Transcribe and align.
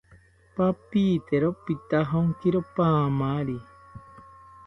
Papitero 0.55 1.49
pitajonkiro 1.65 2.59
paamari 2.75 3.57